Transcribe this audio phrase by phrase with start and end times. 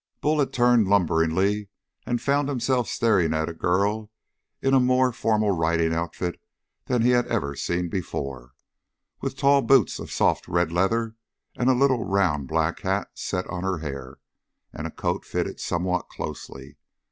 [0.19, 1.69] Bull had turned lumberingly,
[2.07, 4.09] and he found himself staring at a girl
[4.59, 6.41] in a more formal riding outfit
[6.85, 8.53] than he had ever seen before,
[9.21, 11.13] with tall boots of soft red leather,
[11.55, 14.17] and a little round black hat set on her hair,
[14.73, 16.77] and a coat fitted somewhat closely.